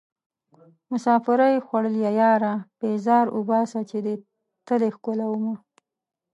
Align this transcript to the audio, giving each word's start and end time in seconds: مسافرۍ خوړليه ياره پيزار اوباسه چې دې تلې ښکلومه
مسافرۍ 0.91 1.55
خوړليه 1.65 2.11
ياره 2.21 2.53
پيزار 2.79 3.25
اوباسه 3.35 3.79
چې 3.89 3.97
دې 4.05 4.15
تلې 4.67 4.89
ښکلومه 4.95 5.53